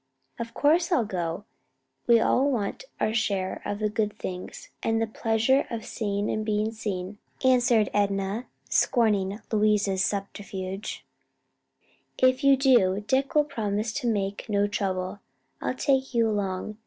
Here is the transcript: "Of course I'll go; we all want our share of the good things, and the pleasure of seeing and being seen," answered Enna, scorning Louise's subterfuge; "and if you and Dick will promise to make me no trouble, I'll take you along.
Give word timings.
"Of 0.39 0.55
course 0.55 0.91
I'll 0.91 1.05
go; 1.05 1.43
we 2.07 2.19
all 2.19 2.49
want 2.49 2.85
our 2.99 3.13
share 3.13 3.61
of 3.63 3.77
the 3.77 3.87
good 3.87 4.17
things, 4.17 4.69
and 4.81 4.99
the 4.99 5.05
pleasure 5.05 5.67
of 5.69 5.85
seeing 5.85 6.27
and 6.27 6.43
being 6.43 6.71
seen," 6.71 7.19
answered 7.45 7.87
Enna, 7.93 8.47
scorning 8.67 9.41
Louise's 9.51 10.03
subterfuge; 10.03 11.05
"and 12.19 12.31
if 12.31 12.43
you 12.43 12.57
and 12.93 13.05
Dick 13.05 13.35
will 13.35 13.43
promise 13.45 13.93
to 13.93 14.07
make 14.07 14.49
me 14.49 14.57
no 14.57 14.65
trouble, 14.67 15.19
I'll 15.61 15.75
take 15.75 16.15
you 16.15 16.27
along. 16.29 16.79